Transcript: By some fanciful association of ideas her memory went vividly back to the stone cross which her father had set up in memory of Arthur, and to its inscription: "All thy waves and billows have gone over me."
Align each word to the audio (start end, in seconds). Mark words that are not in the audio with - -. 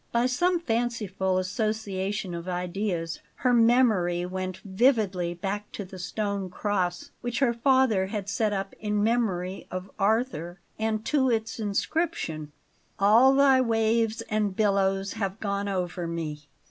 By 0.11 0.25
some 0.25 0.59
fanciful 0.59 1.37
association 1.37 2.33
of 2.33 2.47
ideas 2.47 3.19
her 3.35 3.53
memory 3.53 4.25
went 4.25 4.57
vividly 4.65 5.35
back 5.35 5.71
to 5.73 5.85
the 5.85 5.99
stone 5.99 6.49
cross 6.49 7.11
which 7.21 7.37
her 7.37 7.53
father 7.53 8.07
had 8.07 8.27
set 8.27 8.51
up 8.51 8.73
in 8.79 9.03
memory 9.03 9.67
of 9.69 9.91
Arthur, 9.99 10.59
and 10.79 11.05
to 11.05 11.29
its 11.29 11.59
inscription: 11.59 12.51
"All 12.97 13.35
thy 13.35 13.61
waves 13.61 14.21
and 14.23 14.55
billows 14.55 15.13
have 15.13 15.39
gone 15.39 15.67
over 15.67 16.07
me." 16.07 16.49